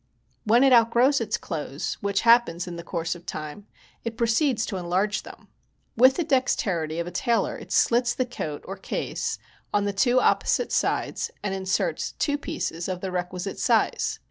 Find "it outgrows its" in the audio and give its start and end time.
0.63-1.37